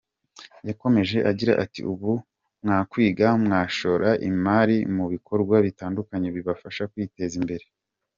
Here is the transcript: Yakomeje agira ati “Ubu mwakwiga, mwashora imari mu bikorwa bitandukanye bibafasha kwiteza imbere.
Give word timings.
Yakomeje 0.67 1.17
agira 1.31 1.53
ati 1.63 1.81
“Ubu 1.91 2.11
mwakwiga, 2.63 3.27
mwashora 3.43 4.09
imari 4.29 4.77
mu 4.95 5.05
bikorwa 5.13 5.55
bitandukanye 5.65 6.27
bibafasha 6.35 6.83
kwiteza 6.91 7.35
imbere. 7.41 7.65